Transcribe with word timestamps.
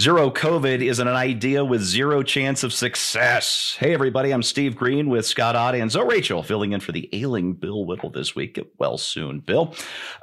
Zero 0.00 0.30
COVID 0.30 0.82
isn't 0.82 1.06
an 1.06 1.14
idea 1.14 1.62
with 1.62 1.82
zero 1.82 2.22
chance 2.22 2.62
of 2.62 2.72
success. 2.72 3.76
Hey, 3.78 3.92
everybody, 3.92 4.32
I'm 4.32 4.42
Steve 4.42 4.74
Green 4.74 5.10
with 5.10 5.26
Scott 5.26 5.54
Ott 5.54 5.74
and 5.74 5.90
Zoe 5.90 6.08
Rachel, 6.08 6.42
filling 6.42 6.72
in 6.72 6.80
for 6.80 6.92
the 6.92 7.10
ailing 7.12 7.52
Bill 7.52 7.84
Whittle 7.84 8.08
this 8.08 8.34
week. 8.34 8.54
Get 8.54 8.72
well 8.78 8.96
soon, 8.96 9.40
Bill. 9.40 9.74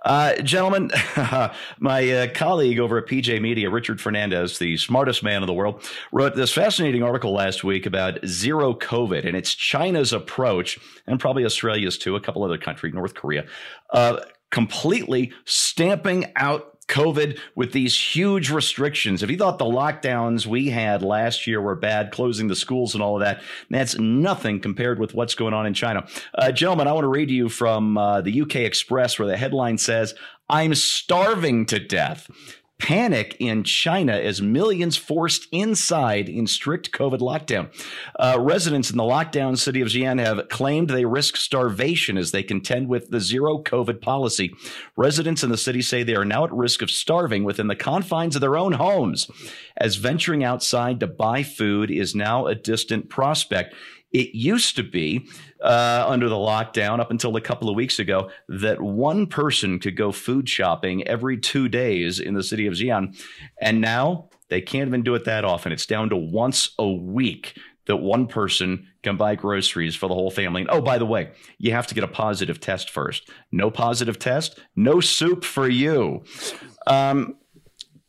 Uh, 0.03 0.37
gentlemen, 0.37 0.89
my 1.79 2.11
uh, 2.11 2.27
colleague 2.33 2.79
over 2.79 2.97
at 2.97 3.05
PJ 3.05 3.39
Media, 3.41 3.69
Richard 3.69 4.01
Fernandez, 4.01 4.57
the 4.57 4.75
smartest 4.75 5.21
man 5.21 5.43
in 5.43 5.47
the 5.47 5.53
world, 5.53 5.83
wrote 6.11 6.35
this 6.35 6.51
fascinating 6.51 7.03
article 7.03 7.31
last 7.31 7.63
week 7.63 7.85
about 7.85 8.17
zero 8.25 8.73
COVID, 8.73 9.23
and 9.23 9.37
it's 9.37 9.53
China's 9.53 10.11
approach, 10.11 10.79
and 11.05 11.19
probably 11.19 11.45
Australia's 11.45 11.95
too, 11.95 12.15
a 12.15 12.19
couple 12.19 12.43
other 12.43 12.57
countries, 12.57 12.95
North 12.95 13.13
Korea, 13.13 13.45
uh, 13.91 14.21
completely 14.49 15.31
stamping 15.45 16.25
out 16.35 16.78
COVID 16.89 17.39
with 17.55 17.71
these 17.71 17.97
huge 17.97 18.49
restrictions. 18.49 19.23
If 19.23 19.29
you 19.29 19.37
thought 19.37 19.59
the 19.59 19.65
lockdowns 19.65 20.45
we 20.45 20.69
had 20.69 21.01
last 21.01 21.47
year 21.47 21.61
were 21.61 21.75
bad, 21.75 22.11
closing 22.11 22.47
the 22.47 22.55
schools 22.55 22.93
and 22.93 23.03
all 23.03 23.15
of 23.15 23.21
that, 23.21 23.41
that's 23.69 23.97
nothing 23.97 24.59
compared 24.59 24.99
with 24.99 25.13
what's 25.13 25.35
going 25.35 25.53
on 25.53 25.65
in 25.65 25.73
China. 25.73 26.05
Uh, 26.35 26.51
gentlemen, 26.51 26.87
I 26.87 26.93
want 26.93 27.05
to 27.05 27.09
read 27.09 27.29
to 27.29 27.33
you 27.33 27.47
from 27.47 27.97
uh, 27.97 28.21
the 28.21 28.41
UK 28.41 28.57
Express 28.57 29.17
where 29.17 29.27
the 29.27 29.37
headline 29.37 29.77
says, 29.77 30.15
I'm 30.49 30.73
starving 30.73 31.67
to 31.67 31.79
death. 31.79 32.29
Panic 32.79 33.35
in 33.39 33.63
China 33.63 34.13
as 34.13 34.41
millions 34.41 34.95
forced 34.95 35.47
inside 35.51 36.29
in 36.29 36.47
strict 36.47 36.91
COVID 36.91 37.19
lockdown. 37.19 37.69
Uh, 38.17 38.37
residents 38.39 38.89
in 38.89 38.97
the 38.97 39.03
lockdown 39.03 39.57
city 39.57 39.81
of 39.81 39.89
Xi'an 39.89 40.19
have 40.19 40.47
claimed 40.49 40.89
they 40.89 41.05
risk 41.05 41.35
starvation 41.35 42.17
as 42.17 42.31
they 42.31 42.41
contend 42.41 42.87
with 42.87 43.09
the 43.09 43.19
zero 43.19 43.61
COVID 43.61 44.01
policy. 44.01 44.55
Residents 44.95 45.43
in 45.43 45.51
the 45.51 45.57
city 45.57 45.81
say 45.81 46.03
they 46.03 46.15
are 46.15 46.25
now 46.25 46.45
at 46.45 46.53
risk 46.53 46.81
of 46.81 46.89
starving 46.89 47.43
within 47.43 47.67
the 47.67 47.75
confines 47.75 48.35
of 48.35 48.41
their 48.41 48.57
own 48.57 48.71
homes, 48.71 49.29
as 49.77 49.97
venturing 49.97 50.43
outside 50.43 50.99
to 51.01 51.07
buy 51.07 51.43
food 51.43 51.91
is 51.91 52.15
now 52.15 52.47
a 52.47 52.55
distant 52.55 53.09
prospect. 53.09 53.75
It 54.11 54.33
used 54.33 54.75
to 54.77 54.83
be 54.83 55.27
uh, 55.63 56.05
under 56.07 56.29
the 56.29 56.35
lockdown 56.35 56.99
up 56.99 57.11
until 57.11 57.35
a 57.35 57.41
couple 57.41 57.69
of 57.69 57.75
weeks 57.75 57.99
ago 57.99 58.29
that 58.47 58.81
one 58.81 59.27
person 59.27 59.79
could 59.79 59.95
go 59.95 60.11
food 60.11 60.49
shopping 60.49 61.07
every 61.07 61.37
two 61.37 61.69
days 61.69 62.19
in 62.19 62.33
the 62.33 62.43
city 62.43 62.65
of 62.65 62.73
Xi'an. 62.73 63.15
And 63.61 63.81
now 63.81 64.29
they 64.49 64.61
can't 64.61 64.87
even 64.87 65.03
do 65.03 65.15
it 65.15 65.25
that 65.25 65.45
often. 65.45 65.71
It's 65.71 65.85
down 65.85 66.09
to 66.09 66.17
once 66.17 66.71
a 66.79 66.91
week 66.91 67.55
that 67.85 67.97
one 67.97 68.27
person 68.27 68.87
can 69.01 69.17
buy 69.17 69.35
groceries 69.35 69.95
for 69.95 70.07
the 70.07 70.13
whole 70.13 70.29
family. 70.29 70.61
And 70.61 70.69
oh, 70.69 70.81
by 70.81 70.97
the 70.97 71.05
way, 71.05 71.31
you 71.57 71.71
have 71.71 71.87
to 71.87 71.95
get 71.95 72.03
a 72.03 72.07
positive 72.07 72.59
test 72.59 72.89
first. 72.89 73.29
No 73.51 73.71
positive 73.71 74.19
test, 74.19 74.59
no 74.75 74.99
soup 74.99 75.43
for 75.43 75.67
you. 75.67 76.23
Um, 76.85 77.35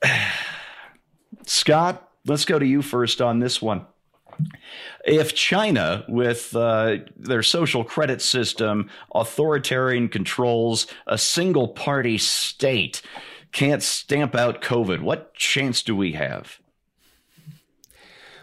Scott, 1.47 2.11
let's 2.27 2.45
go 2.45 2.59
to 2.59 2.67
you 2.67 2.83
first 2.83 3.23
on 3.23 3.39
this 3.39 3.63
one. 3.63 3.87
If 5.05 5.35
China, 5.35 6.05
with 6.09 6.55
uh, 6.55 6.99
their 7.17 7.43
social 7.43 7.85
credit 7.85 8.21
system, 8.21 8.91
authoritarian 9.15 10.09
controls, 10.09 10.87
a 11.07 11.19
single 11.19 11.69
party 11.69 12.19
state, 12.19 13.03
can't 13.53 13.83
stamp 13.83 14.35
out 14.35 14.63
COVID, 14.63 15.01
what 15.01 15.35
chance 15.35 15.83
do 15.83 15.97
we 15.97 16.13
have? 16.13 16.61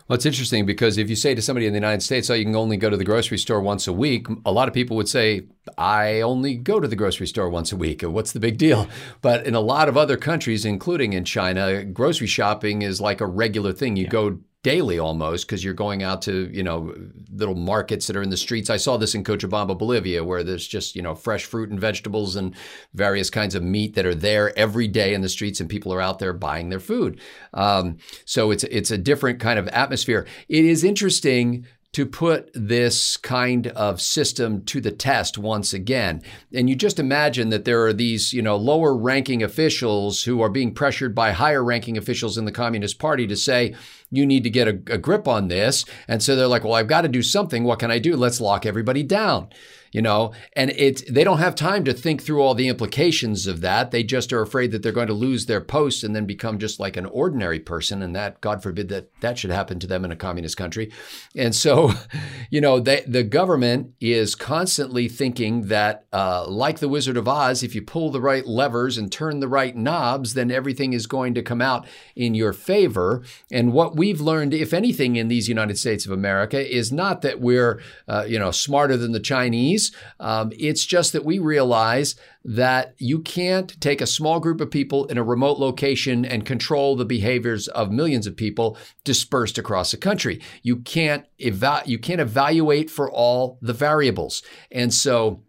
Well, 0.08 0.16
it's 0.16 0.25
interesting 0.25 0.66
because 0.66 0.98
if 0.98 1.09
you 1.09 1.18
say 1.18 1.36
to 1.36 1.42
somebody 1.42 1.66
in 1.66 1.73
the 1.73 1.78
United 1.78 2.02
States, 2.02 2.30
oh, 2.30 2.34
you 2.34 2.45
can 2.45 2.56
only 2.56 2.78
go 2.78 2.90
to 2.90 2.95
the 2.95 3.03
grocery 3.03 3.38
store 3.38 3.59
once 3.59 3.88
a 3.88 3.94
week, 3.94 4.28
a 4.45 4.52
lot 4.53 4.70
of 4.70 4.73
people 4.73 4.95
would 4.95 5.09
say, 5.09 5.48
I 5.78 6.22
only 6.22 6.56
go 6.56 6.80
to 6.80 6.88
the 6.88 6.95
grocery 6.95 7.28
store 7.28 7.50
once 7.50 7.73
a 7.73 7.75
week. 7.75 8.03
What's 8.03 8.31
the 8.31 8.40
big 8.40 8.58
deal? 8.58 8.88
But 9.22 9.45
in 9.45 9.53
a 9.53 9.59
lot 9.59 9.90
of 9.90 9.98
other 9.98 10.16
countries, 10.16 10.64
including 10.64 11.12
in 11.12 11.25
China, 11.25 11.84
grocery 11.84 12.28
shopping 12.28 12.84
is 12.84 13.02
like 13.02 13.20
a 13.20 13.25
regular 13.25 13.73
thing. 13.73 13.98
You 13.98 14.06
yeah. 14.06 14.09
go 14.09 14.40
daily 14.67 14.99
almost 14.99 15.47
because 15.47 15.63
you're 15.63 15.73
going 15.73 16.03
out 16.03 16.21
to 16.21 16.49
you 16.51 16.61
know 16.61 16.93
little 17.31 17.55
markets 17.55 18.05
that 18.05 18.17
are 18.17 18.21
in 18.21 18.29
the 18.29 18.35
streets. 18.35 18.69
I 18.69 18.75
saw 18.75 18.97
this 18.97 19.15
in 19.15 19.23
Cochabamba, 19.23 19.77
Bolivia, 19.77 20.25
where 20.25 20.43
there's 20.43 20.67
just 20.67 20.93
you 20.93 21.01
know 21.01 21.16
fresh 21.16 21.45
fruit 21.45 21.69
and 21.69 21.79
vegetables 21.79 22.35
and 22.35 22.53
various 22.94 23.29
kinds 23.29 23.56
of 23.56 23.63
meat 23.63 23.95
that 23.95 24.06
are 24.06 24.13
there 24.13 24.51
every 24.59 24.89
day 24.89 25.13
in 25.13 25.22
the 25.22 25.29
streets, 25.29 25.61
and 25.61 25.69
people 25.69 25.94
are 25.94 26.01
out 26.01 26.19
there 26.19 26.33
buying 26.33 26.67
their 26.67 26.81
food. 26.81 27.22
Um, 27.53 27.95
so 28.25 28.51
it's 28.51 28.66
it's 28.66 28.91
a 28.91 28.97
different 28.97 29.39
kind 29.39 29.57
of 29.57 29.69
atmosphere. 29.69 30.27
It 30.50 30.66
is 30.66 30.83
interesting 30.83 31.66
to 31.94 32.06
put 32.06 32.51
this 32.53 33.17
kind 33.17 33.67
of 33.67 34.01
system 34.01 34.63
to 34.66 34.81
the 34.81 34.91
test 34.91 35.38
once 35.38 35.73
again. 35.73 36.22
And 36.53 36.69
you 36.69 36.75
just 36.75 37.00
imagine 37.00 37.50
that 37.50 37.66
there 37.66 37.85
are 37.85 37.94
these, 37.94 38.33
you 38.33 38.41
know, 38.41 38.56
lower 38.56 38.95
ranking 38.95 39.41
officials 39.41 40.23
who 40.23 40.41
are 40.41 40.50
being 40.50 40.73
pressured 40.73 41.16
by 41.16 41.31
higher 41.31 41.63
ranking 41.63 41.97
officials 41.97 42.38
in 42.38 42.45
the 42.45 42.51
Communist 42.51 43.00
Party 43.00 43.25
to 43.27 43.35
say, 43.35 43.73
you 44.12 44.25
need 44.25 44.44
to 44.44 44.50
get 44.50 44.68
a, 44.68 44.79
a 44.94 44.97
grip 44.97 45.28
on 45.28 45.47
this. 45.47 45.85
And 46.07 46.22
so 46.23 46.35
they're 46.35 46.47
like, 46.47 46.63
well, 46.63 46.73
I've 46.73 46.88
got 46.88 47.01
to 47.01 47.07
do 47.07 47.22
something. 47.22 47.63
What 47.63 47.79
can 47.79 47.91
I 47.91 48.00
do? 48.00 48.16
Let's 48.16 48.41
lock 48.41 48.66
everybody 48.66 49.03
down 49.03 49.50
you 49.91 50.01
know 50.01 50.31
and 50.53 50.69
it 50.72 51.01
they 51.12 51.23
don't 51.23 51.40
have 51.40 51.56
time 51.56 51.84
to 51.84 51.94
think 51.94 52.22
through 52.22 52.41
all 52.41 52.53
the 52.53 52.68
implications 52.68 53.47
of 53.47 53.62
that 53.62 53.91
they 53.91 54.03
just 54.03 54.34
are 54.34 54.41
afraid 54.41 54.72
that 54.72 54.84
they're 54.84 54.91
going 54.91 55.07
to 55.07 55.13
lose 55.13 55.45
their 55.45 55.62
posts 55.62 56.03
and 56.03 56.16
then 56.16 56.25
become 56.25 56.59
just 56.59 56.79
like 56.79 56.97
an 56.97 57.06
ordinary 57.07 57.59
person 57.59 58.01
and 58.01 58.16
that 58.16 58.40
god 58.41 58.62
forbid 58.62 58.90
that 58.90 59.09
that 59.22 59.38
should 59.38 59.50
happen 59.50 59.79
to 59.79 59.88
them 59.88 60.03
in 60.06 60.12
a 60.12 60.16
communist 60.16 60.57
country 60.57 60.91
and 61.35 61.56
so 61.56 61.91
you 62.50 62.62
know 62.62 62.79
they, 62.79 63.01
the 63.07 63.24
government 63.24 63.94
is 64.00 64.35
constantly 64.35 65.07
thinking 65.07 65.63
that 65.68 66.06
uh, 66.13 66.45
like 66.47 66.79
the 66.79 66.89
wizard 66.89 67.18
of 67.18 67.28
oz 67.28 67.63
if 67.63 67.74
you 67.74 67.81
pull 67.81 68.12
the 68.12 68.22
right 68.22 68.45
levers 68.45 68.97
and 68.97 69.12
turn 69.12 69.39
the 69.39 69.47
right 69.47 69.75
knobs 69.75 70.34
then 70.34 70.51
everything 70.51 70.94
is 70.94 71.07
going 71.07 71.34
to 71.34 71.41
come 71.41 71.62
out 71.62 71.88
in 72.16 72.34
your 72.34 72.53
favor 72.53 73.24
and 73.51 73.74
what 73.74 73.95
we've 73.97 74.22
learned 74.22 74.53
if 74.53 74.74
anything 74.74 75.16
in 75.16 75.28
these 75.28 75.50
united 75.50 75.78
states 75.78 76.06
of 76.06 76.12
america 76.12 76.75
is 76.75 76.91
not 76.91 77.22
that 77.22 77.40
we're 77.40 77.81
uh, 78.08 78.25
you 78.28 78.40
know 78.40 78.52
smarter 78.52 78.96
than 78.97 79.12
the 79.12 79.19
chinese 79.19 79.91
um, 80.19 80.52
it's 80.58 80.85
just 80.85 81.13
that 81.13 81.25
we 81.25 81.40
realize 81.40 82.16
that 82.47 82.96
you 82.97 83.19
can't 83.19 83.80
take 83.81 84.00
a 84.00 84.07
small 84.07 84.40
group 84.40 84.62
of 84.62 84.72
people 84.72 85.06
in 85.07 85.18
a 85.18 85.24
remote 85.24 85.59
location 85.59 86.24
and 86.24 86.46
control 86.46 86.96
the 86.96 87.03
behaviors 87.03 87.68
of 87.68 87.91
millions 87.91 88.25
of 88.25 88.38
people 88.38 88.78
dispersed 89.03 89.57
across 89.57 89.91
the 89.91 89.97
country. 89.97 90.40
You 90.63 90.78
can't 90.78 91.25
eva- 91.38 91.84
you 91.86 92.00
can't 92.00 92.22
evaluate 92.22 92.90
for 92.90 93.12
all 93.12 93.59
the 93.62 93.74
variables. 93.74 94.44
And 94.72 94.94
so 94.94 95.44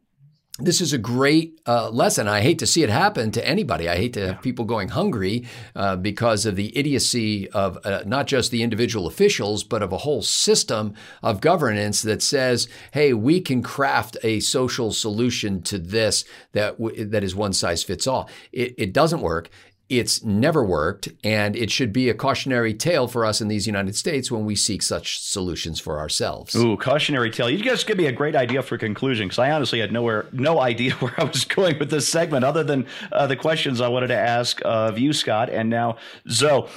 this 0.58 0.80
is 0.80 0.92
a 0.92 0.98
great 0.98 1.60
uh, 1.68 1.88
lesson. 1.90 2.26
I 2.26 2.40
hate 2.40 2.58
to 2.58 2.66
see 2.66 2.82
it 2.82 2.90
happen 2.90 3.30
to 3.30 3.48
anybody. 3.48 3.88
I 3.88 3.94
hate 3.94 4.12
to 4.14 4.26
have 4.26 4.42
people 4.42 4.64
going 4.64 4.88
hungry 4.88 5.46
uh, 5.76 5.94
because 5.94 6.46
of 6.46 6.56
the 6.56 6.76
idiocy 6.76 7.48
of 7.50 7.78
uh, 7.84 8.02
not 8.04 8.26
just 8.26 8.50
the 8.50 8.64
individual 8.64 9.06
officials, 9.06 9.62
but 9.62 9.82
of 9.82 9.92
a 9.92 9.98
whole 9.98 10.20
system 10.20 10.94
of 11.22 11.40
governance 11.40 12.02
that 12.02 12.22
says, 12.22 12.66
"Hey, 12.90 13.12
we 13.12 13.40
can 13.40 13.62
craft 13.62 14.16
a 14.24 14.40
social 14.40 14.92
solution 14.92 15.62
to 15.62 15.78
this 15.78 16.24
that 16.52 16.78
w- 16.78 17.04
that 17.04 17.22
is 17.22 17.36
one 17.36 17.52
size 17.52 17.84
fits 17.84 18.08
all." 18.08 18.28
It, 18.50 18.74
it 18.76 18.92
doesn't 18.92 19.20
work. 19.20 19.50
It's 19.88 20.22
never 20.22 20.62
worked, 20.62 21.08
and 21.24 21.56
it 21.56 21.70
should 21.70 21.94
be 21.94 22.10
a 22.10 22.14
cautionary 22.14 22.74
tale 22.74 23.08
for 23.08 23.24
us 23.24 23.40
in 23.40 23.48
these 23.48 23.66
United 23.66 23.96
States 23.96 24.30
when 24.30 24.44
we 24.44 24.54
seek 24.54 24.82
such 24.82 25.18
solutions 25.18 25.80
for 25.80 25.98
ourselves. 25.98 26.54
Ooh, 26.54 26.76
cautionary 26.76 27.30
tale! 27.30 27.48
You 27.48 27.64
guys 27.64 27.84
give 27.84 27.96
me 27.96 28.04
a 28.04 28.12
great 28.12 28.36
idea 28.36 28.62
for 28.62 28.76
conclusion 28.76 29.28
because 29.28 29.38
I 29.38 29.50
honestly 29.50 29.80
had 29.80 29.90
nowhere, 29.90 30.26
no 30.30 30.60
idea 30.60 30.92
where 31.00 31.14
I 31.16 31.24
was 31.24 31.46
going 31.46 31.78
with 31.78 31.90
this 31.90 32.06
segment, 32.06 32.44
other 32.44 32.62
than 32.62 32.86
uh, 33.12 33.26
the 33.26 33.36
questions 33.36 33.80
I 33.80 33.88
wanted 33.88 34.08
to 34.08 34.16
ask 34.16 34.60
of 34.62 34.98
you, 34.98 35.14
Scott, 35.14 35.48
and 35.48 35.70
now 35.70 35.96
Zoe. 36.28 36.68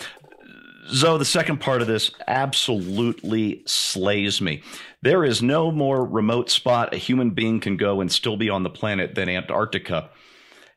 Zoe, 0.87 1.19
the 1.19 1.25
second 1.25 1.57
part 1.57 1.81
of 1.81 1.87
this 1.87 2.11
absolutely 2.27 3.61
slays 3.65 4.41
me. 4.41 4.63
There 5.01 5.23
is 5.23 5.41
no 5.41 5.69
more 5.71 6.05
remote 6.05 6.49
spot 6.49 6.93
a 6.93 6.97
human 6.97 7.31
being 7.31 7.59
can 7.59 7.75
go 7.75 8.01
and 8.01 8.11
still 8.11 8.37
be 8.37 8.49
on 8.49 8.63
the 8.63 8.69
planet 8.69 9.15
than 9.15 9.29
Antarctica. 9.29 10.09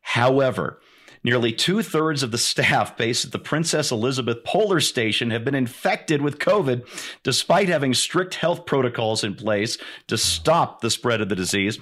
However, 0.02 0.80
Nearly 1.24 1.52
two 1.52 1.82
thirds 1.82 2.22
of 2.22 2.32
the 2.32 2.38
staff 2.38 2.98
based 2.98 3.24
at 3.24 3.32
the 3.32 3.38
Princess 3.38 3.90
Elizabeth 3.90 4.44
Polar 4.44 4.78
Station 4.78 5.30
have 5.30 5.42
been 5.42 5.54
infected 5.54 6.20
with 6.20 6.38
COVID, 6.38 6.86
despite 7.22 7.70
having 7.70 7.94
strict 7.94 8.34
health 8.34 8.66
protocols 8.66 9.24
in 9.24 9.34
place 9.34 9.78
to 10.08 10.18
stop 10.18 10.82
the 10.82 10.90
spread 10.90 11.22
of 11.22 11.30
the 11.30 11.34
disease. 11.34 11.78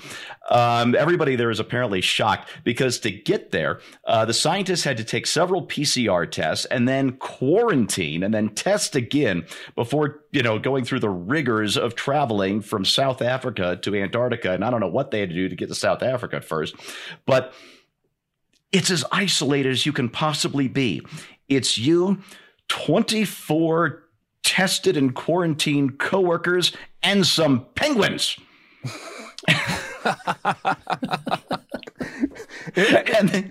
Um, 0.48 0.94
everybody 0.94 1.34
there 1.34 1.50
is 1.50 1.58
apparently 1.58 2.00
shocked 2.00 2.50
because 2.62 3.00
to 3.00 3.10
get 3.10 3.50
there, 3.50 3.80
uh, 4.06 4.24
the 4.24 4.32
scientists 4.32 4.84
had 4.84 4.96
to 4.98 5.04
take 5.04 5.26
several 5.26 5.66
PCR 5.66 6.30
tests 6.30 6.64
and 6.66 6.86
then 6.86 7.12
quarantine 7.16 8.22
and 8.22 8.32
then 8.32 8.48
test 8.50 8.94
again 8.94 9.44
before 9.74 10.22
you 10.30 10.44
know 10.44 10.60
going 10.60 10.84
through 10.84 11.00
the 11.00 11.10
rigors 11.10 11.76
of 11.76 11.96
traveling 11.96 12.60
from 12.60 12.84
South 12.84 13.20
Africa 13.20 13.76
to 13.82 13.96
Antarctica. 13.96 14.52
And 14.52 14.64
I 14.64 14.70
don't 14.70 14.80
know 14.80 14.86
what 14.86 15.10
they 15.10 15.18
had 15.18 15.30
to 15.30 15.34
do 15.34 15.48
to 15.48 15.56
get 15.56 15.68
to 15.68 15.74
South 15.74 16.04
Africa 16.04 16.40
first, 16.40 16.76
but 17.26 17.52
it's 18.72 18.90
as 18.90 19.04
isolated 19.12 19.70
as 19.70 19.86
you 19.86 19.92
can 19.92 20.08
possibly 20.08 20.66
be. 20.69 21.02
It's 21.48 21.78
you, 21.78 22.19
24 22.69 24.02
tested 24.42 24.96
and 24.96 25.14
quarantined 25.14 25.98
coworkers, 25.98 26.72
and 27.02 27.26
some 27.26 27.66
penguins. 27.74 28.38
and, 32.76 33.28
they, 33.28 33.50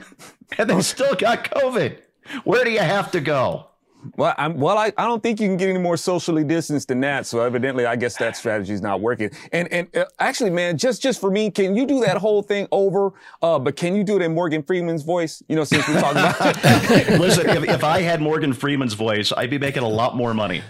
and 0.58 0.70
they 0.70 0.82
still 0.82 1.16
got 1.16 1.46
COVID. 1.46 2.00
Where 2.44 2.64
do 2.64 2.72
you 2.72 2.80
have 2.80 3.12
to 3.12 3.22
go? 3.22 3.71
Well, 4.16 4.34
I'm, 4.38 4.58
well, 4.58 4.78
I, 4.78 4.92
I 4.98 5.06
don't 5.06 5.22
think 5.22 5.40
you 5.40 5.48
can 5.48 5.58
get 5.58 5.70
any 5.70 5.80
more 5.80 5.98
socially 5.98 6.44
distanced 6.44 6.88
than 6.88 7.02
that. 7.02 7.26
So 7.26 7.42
evidently, 7.42 7.86
I 7.86 7.96
guess 7.96 8.18
that 8.18 8.36
strategy 8.36 8.74
is 8.74 8.82
not 8.82 9.02
working. 9.02 9.32
And 9.52 9.72
and 9.72 9.96
uh, 9.96 10.06
actually, 10.20 10.50
man, 10.50 10.78
just 10.78 11.02
just 11.02 11.20
for 11.22 11.32
me, 11.32 11.52
can 11.52 11.76
you 11.76 11.86
do 11.86 12.00
that 12.02 12.18
whole 12.18 12.42
thing 12.42 12.68
over? 12.72 13.14
Uh, 13.42 13.60
but 13.60 13.76
can 13.76 13.96
you 13.96 14.04
do 14.04 14.18
it 14.18 14.22
in 14.22 14.34
Morgan 14.34 14.64
Freeman's 14.64 15.04
voice? 15.04 15.44
You 15.48 15.56
know, 15.56 15.64
since 15.64 15.88
we're 15.88 16.00
talking 16.00 16.20
about. 16.20 16.64
Listen, 17.20 17.50
if, 17.50 17.64
if 17.64 17.84
I 17.84 18.02
had 18.02 18.22
Morgan 18.22 18.54
Freeman's 18.54 18.94
voice, 18.94 19.32
I'd 19.36 19.50
be 19.50 19.60
making 19.60 19.84
a 19.84 19.90
lot 19.90 20.16
more 20.16 20.34
money. 20.34 20.62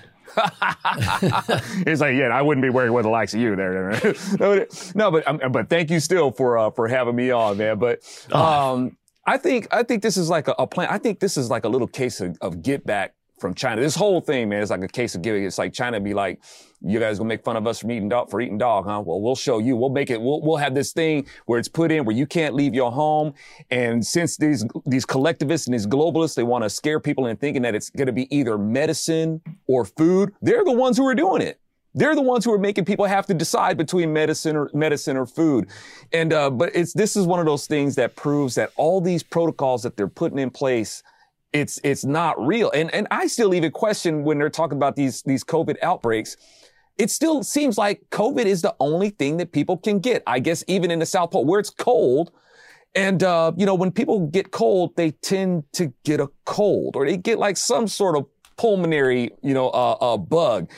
He's 1.86 2.02
like, 2.02 2.16
yeah, 2.16 2.30
I 2.30 2.42
wouldn't 2.42 2.64
be 2.64 2.70
working 2.70 2.94
with 2.94 3.04
the 3.04 3.10
likes 3.10 3.34
of 3.34 3.42
you 3.42 3.56
there. 3.56 4.00
no, 4.96 5.12
but 5.12 5.28
um, 5.28 5.52
but 5.52 5.70
thank 5.70 5.90
you 5.90 6.00
still 6.00 6.32
for 6.32 6.58
uh, 6.58 6.72
for 6.72 6.88
having 6.88 7.16
me 7.16 7.32
on, 7.32 7.58
man. 7.58 7.80
But 7.80 8.00
ah. 8.32 8.72
um, 8.72 8.98
I 9.26 9.38
think 9.38 9.68
I 9.72 9.84
think 9.84 10.04
this 10.04 10.18
is 10.18 10.30
like 10.30 10.48
a, 10.48 10.56
a, 10.58 10.68
plan. 10.68 10.88
I 10.90 10.98
think 10.98 11.20
this 11.20 11.38
is 11.38 11.50
like 11.50 11.66
a 11.66 11.70
little 11.70 11.88
case 11.88 12.22
of, 12.22 12.38
of 12.42 12.62
get 12.62 12.86
back 12.86 13.14
from 13.42 13.56
China. 13.56 13.82
This 13.82 13.96
whole 13.96 14.22
thing, 14.22 14.48
man, 14.48 14.62
is 14.62 14.70
like 14.70 14.84
a 14.84 14.88
case 14.88 15.16
of 15.16 15.22
giving. 15.22 15.44
It's 15.44 15.58
like 15.58 15.74
China 15.74 16.00
be 16.00 16.14
like, 16.14 16.40
you 16.84 17.00
guys 17.00 17.18
gonna 17.18 17.28
make 17.28 17.44
fun 17.44 17.58
of 17.58 17.68
us 17.68 17.80
for 17.80 17.92
eating 17.92 18.10
dog, 18.10 18.30
for 18.30 18.40
eating 18.40 18.58
dog, 18.58 18.86
huh? 18.86 19.02
Well, 19.06 19.20
we'll 19.22 19.36
show 19.36 19.60
you. 19.60 19.76
We'll 19.76 19.90
make 19.90 20.10
it. 20.10 20.22
We'll, 20.22 20.42
we'll 20.42 20.58
have 20.58 20.74
this 20.74 20.94
thing 20.94 21.28
where 21.46 21.60
it's 21.60 21.68
put 21.68 21.92
in 21.92 22.06
where 22.06 22.16
you 22.16 22.26
can't 22.26 22.56
leave 22.56 22.74
your 22.74 22.92
home. 22.92 23.34
And 23.70 24.06
since 24.06 24.38
these, 24.38 24.66
these 24.86 25.06
collectivists 25.06 25.68
and 25.68 25.74
these 25.74 25.88
globalists, 25.88 26.36
they 26.36 26.44
want 26.44 26.64
to 26.64 26.70
scare 26.70 27.00
people 27.00 27.26
into 27.26 27.40
thinking 27.40 27.64
that 27.64 27.76
it's 27.76 27.90
to 27.90 28.12
be 28.12 28.34
either 28.36 28.58
medicine 28.58 29.42
or 29.68 29.86
food. 29.86 30.34
They're 30.42 30.64
the 30.64 30.72
ones 30.72 30.98
who 30.98 31.08
are 31.08 31.16
doing 31.16 31.42
it. 31.42 31.60
They're 31.94 32.16
the 32.16 32.22
ones 32.22 32.46
who 32.46 32.54
are 32.54 32.58
making 32.58 32.86
people 32.86 33.06
have 33.06 33.26
to 33.28 33.34
decide 33.34 33.78
between 33.78 34.14
medicine 34.14 34.56
or 34.56 34.72
medicine 34.74 35.18
or 35.18 35.26
food. 35.26 35.68
And, 36.14 36.32
uh, 36.32 36.50
but 36.50 36.74
it's, 36.74 36.94
this 36.94 37.18
is 37.18 37.28
one 37.28 37.40
of 37.40 37.46
those 37.46 37.68
things 37.68 37.96
that 37.96 38.16
proves 38.16 38.56
that 38.56 38.72
all 38.78 39.02
these 39.02 39.24
protocols 39.24 39.84
that 39.84 39.98
they're 39.98 40.08
putting 40.08 40.40
in 40.40 40.52
place 40.52 41.04
it's 41.54 41.80
it's 41.84 42.06
not 42.06 42.44
real. 42.46 42.72
And 42.72 42.94
and 42.94 43.08
I 43.12 43.28
still 43.28 43.54
even 43.54 43.72
question 43.72 44.24
when 44.24 44.38
they're 44.40 44.50
talking 44.50 44.78
about 44.78 44.96
these 44.96 45.22
these 45.24 45.44
COVID 45.44 45.78
outbreaks. 45.82 46.38
It 46.98 47.10
still 47.10 47.42
seems 47.44 47.78
like 47.78 48.04
COVID 48.12 48.46
is 48.46 48.62
the 48.62 48.76
only 48.80 49.10
thing 49.10 49.38
that 49.38 49.52
people 49.52 49.78
can 49.78 50.00
get. 50.00 50.24
I 50.28 50.40
guess 50.40 50.64
even 50.68 50.92
in 50.92 51.00
the 51.00 51.06
South 51.06 51.32
Pole 51.32 51.46
where 51.46 51.60
it's 51.60 51.70
cold, 51.70 52.32
and 52.96 53.24
uh, 53.24 53.52
you 53.58 53.66
know 53.66 53.76
when 53.76 53.92
people 53.92 54.28
get 54.28 54.52
cold, 54.52 54.96
they 54.96 55.12
tend 55.12 55.64
to 55.74 55.94
get 56.04 56.20
a 56.20 56.30
cold 56.46 56.96
or 56.96 57.06
they 57.06 57.18
get 57.18 57.40
like 57.40 57.58
some 57.58 57.88
sort 57.88 58.18
of 58.18 58.26
pulmonary 58.58 59.32
you 59.42 59.54
know 59.54 59.70
uh, 59.70 59.98
uh, 60.00 60.18
bug. 60.18 60.70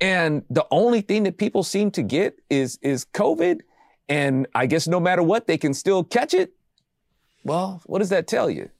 And 0.00 0.44
the 0.48 0.66
only 0.70 1.02
thing 1.02 1.24
that 1.24 1.38
people 1.38 1.62
seem 1.62 1.90
to 1.92 2.02
get 2.02 2.38
is 2.48 2.78
is 2.82 3.04
COVID. 3.06 3.60
And 4.08 4.48
I 4.54 4.66
guess 4.66 4.88
no 4.88 4.98
matter 4.98 5.22
what, 5.22 5.46
they 5.46 5.56
can 5.56 5.72
still 5.72 6.02
catch 6.02 6.34
it. 6.34 6.52
Well, 7.44 7.80
what 7.86 8.00
does 8.00 8.08
that 8.08 8.26
tell 8.26 8.50
you? 8.50 8.70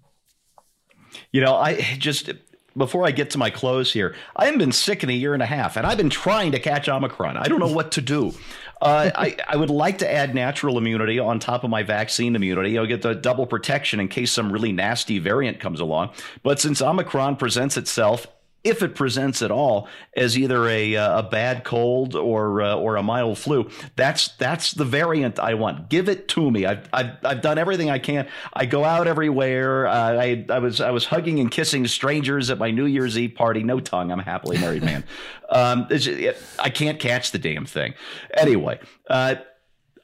You 1.33 1.41
know, 1.41 1.55
I 1.55 1.75
just 1.99 2.31
before 2.77 3.05
I 3.05 3.11
get 3.11 3.31
to 3.31 3.39
my 3.39 3.51
close 3.51 3.93
here, 3.93 4.15
I 4.37 4.45
haven't 4.45 4.59
been 4.59 4.73
sick 4.73 5.03
in 5.03 5.11
a 5.11 5.15
year 5.15 5.35
and 5.35 5.43
a 5.43 5.47
half, 5.47 5.77
and 5.77 5.87
I've 5.87 5.97
been 5.97 6.11
trying 6.11 6.53
to 6.53 6.59
catch 6.59 6.89
Omicron. 6.89 7.37
I 7.37 7.49
don't 7.49 7.59
know 7.59 7.73
what 7.73 7.93
to 7.93 8.01
do. 8.01 8.33
Uh, 8.81 9.11
I, 9.15 9.37
I 9.47 9.57
would 9.57 9.69
like 9.71 9.99
to 9.99 10.11
add 10.11 10.35
natural 10.35 10.79
immunity 10.79 11.19
on 11.19 11.39
top 11.39 11.65
of 11.65 11.71
my 11.71 11.83
vaccine 11.83 12.35
immunity. 12.35 12.79
I'll 12.79 12.87
get 12.87 13.03
the 13.03 13.15
double 13.15 13.47
protection 13.47 14.01
in 14.01 14.09
case 14.09 14.33
some 14.33 14.51
really 14.51 14.73
nasty 14.73 15.19
variant 15.19 15.61
comes 15.61 15.81
along. 15.81 16.11
But 16.43 16.61
since 16.61 16.81
Omicron 16.81 17.37
presents 17.37 17.77
itself 17.77 18.27
if 18.63 18.83
it 18.83 18.95
presents 18.95 19.41
at 19.43 19.51
all 19.51 19.89
as 20.17 20.37
either 20.37 20.69
a 20.69 20.97
uh, 20.97 21.21
a 21.21 21.23
bad 21.23 21.65
cold 21.65 22.15
or 22.15 22.61
uh, 22.61 22.75
or 22.75 22.97
a 22.97 23.03
mild 23.03 23.39
flu. 23.39 23.71
That's 23.97 24.29
that's 24.37 24.73
the 24.73 24.85
variant 24.85 25.39
I 25.39 25.55
want. 25.55 25.89
Give 25.89 26.09
it 26.09 26.29
to 26.29 26.51
me. 26.51 26.67
I've 26.67 26.89
I've, 26.93 27.13
I've 27.25 27.41
done 27.41 27.59
everything 27.59 27.91
I 27.91 27.99
can. 27.99 28.29
I 28.53 28.67
go 28.67 28.85
out 28.85 29.07
everywhere. 29.07 29.87
Uh, 29.87 30.13
I 30.13 30.47
I 30.51 30.59
was 30.59 30.81
I 30.81 30.91
was 30.91 31.07
hugging 31.07 31.41
and 31.41 31.51
kissing 31.51 31.87
strangers 31.87 32.51
at 32.51 32.59
my 32.59 32.71
New 32.71 32.87
Year's 32.87 33.17
Eve 33.19 33.35
party. 33.35 33.63
No 33.63 33.81
tongue. 33.81 34.13
I'm 34.13 34.21
a 34.21 34.25
happily 34.25 34.59
married 34.59 34.83
man. 34.83 35.05
um, 35.49 35.87
it, 35.91 36.37
I 36.59 36.71
can't 36.71 36.99
catch 36.99 37.33
the 37.33 37.39
damn 37.39 37.67
thing. 37.67 37.95
Anyway, 38.35 38.79
uh, 39.09 39.37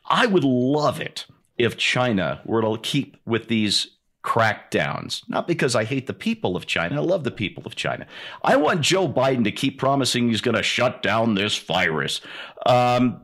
I 0.06 0.26
would 0.26 0.44
love 0.44 1.00
it 1.00 1.26
if 1.58 1.76
China 1.76 2.40
were 2.44 2.62
to 2.62 2.78
keep 2.82 3.16
with 3.26 3.48
these 3.48 3.95
crackdowns. 4.26 5.22
Not 5.28 5.46
because 5.46 5.76
I 5.76 5.84
hate 5.84 6.08
the 6.08 6.12
people 6.12 6.56
of 6.56 6.66
China. 6.66 6.96
I 6.96 7.04
love 7.04 7.22
the 7.22 7.30
people 7.30 7.62
of 7.64 7.76
China. 7.76 8.06
I 8.42 8.56
want 8.56 8.80
Joe 8.80 9.08
Biden 9.08 9.44
to 9.44 9.52
keep 9.52 9.78
promising 9.78 10.28
he's 10.28 10.40
going 10.40 10.56
to 10.56 10.64
shut 10.64 11.00
down 11.00 11.36
this 11.36 11.56
virus. 11.56 12.20
Um, 12.66 13.20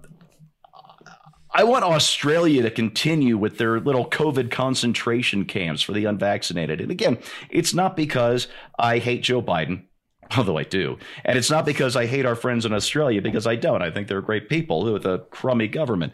I 1.50 1.64
want 1.64 1.84
Australia 1.84 2.62
to 2.62 2.70
continue 2.70 3.37
with 3.37 3.58
their 3.58 3.81
little 3.81 4.08
COVID 4.08 4.52
concentration 4.52 5.44
camps 5.44 5.82
for 5.82 5.93
the 5.93 6.04
unvaccinated. 6.04 6.81
And 6.81 6.93
again, 6.93 7.19
it's 7.50 7.75
not 7.75 7.96
because 7.96 8.46
I 8.78 8.98
hate 8.98 9.25
Joe 9.25 9.43
Biden, 9.43 9.82
although 10.37 10.56
I 10.56 10.62
do. 10.62 10.98
And 11.25 11.37
it's 11.37 11.50
not 11.50 11.66
because 11.66 11.96
I 11.96 12.06
hate 12.06 12.25
our 12.26 12.37
friends 12.37 12.64
in 12.64 12.72
Australia, 12.72 13.20
because 13.20 13.46
I 13.46 13.56
don't. 13.56 13.82
I 13.82 13.90
think 13.90 14.06
they're 14.06 14.22
great 14.22 14.48
people 14.48 14.90
with 14.90 15.05
a 15.05 15.26
crummy 15.31 15.66
government. 15.66 16.12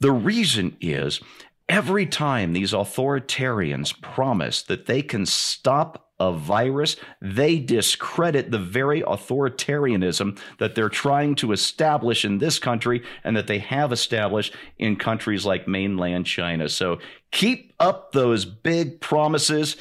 The 0.00 0.12
reason 0.12 0.76
is 0.80 1.20
Every 1.68 2.06
time 2.06 2.52
these 2.52 2.72
authoritarians 2.72 4.00
promise 4.00 4.62
that 4.62 4.86
they 4.86 5.02
can 5.02 5.26
stop 5.26 6.08
a 6.18 6.32
virus, 6.32 6.96
they 7.20 7.58
discredit 7.58 8.50
the 8.50 8.58
very 8.58 9.02
authoritarianism 9.02 10.38
that 10.58 10.74
they're 10.74 10.88
trying 10.88 11.34
to 11.36 11.52
establish 11.52 12.24
in 12.24 12.38
this 12.38 12.58
country 12.58 13.04
and 13.22 13.36
that 13.36 13.46
they 13.46 13.58
have 13.58 13.92
established 13.92 14.54
in 14.78 14.96
countries 14.96 15.44
like 15.44 15.68
mainland 15.68 16.26
China. 16.26 16.68
So 16.68 16.98
keep 17.30 17.72
up 17.78 18.12
those 18.12 18.44
big 18.44 19.00
promises 19.00 19.76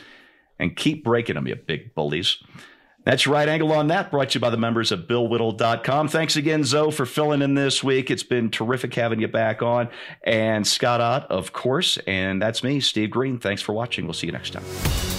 and 0.60 0.76
keep 0.76 1.04
breaking 1.04 1.36
them, 1.36 1.48
you 1.48 1.56
big 1.56 1.96
bullies. 1.96 2.38
That's 3.08 3.26
right 3.26 3.48
angle 3.48 3.72
on 3.72 3.88
that, 3.88 4.12
brought 4.12 4.32
to 4.32 4.34
you 4.36 4.42
by 4.42 4.50
the 4.50 4.58
members 4.58 4.92
of 4.92 5.08
BillWhittle.com. 5.08 6.10
Thanks 6.10 6.36
again, 6.36 6.66
Zoe, 6.66 6.92
for 6.92 7.06
filling 7.06 7.42
in 7.42 7.54
this 7.54 7.82
week. 7.82 8.12
It's 8.12 8.22
been 8.22 8.52
terrific 8.52 8.94
having 8.96 9.22
you 9.22 9.30
back 9.30 9.62
on. 9.62 9.88
And 10.26 10.68
Scott 10.68 11.00
Ott, 11.00 11.32
of 11.32 11.54
course. 11.54 11.98
And 12.06 12.42
that's 12.42 12.66
me, 12.66 12.82
Steve 12.82 13.12
Green. 13.12 13.40
Thanks 13.40 13.62
for 13.62 13.72
watching. 13.72 14.04
We'll 14.04 14.14
see 14.14 14.28
you 14.28 14.34
next 14.34 14.52
time. 14.52 15.17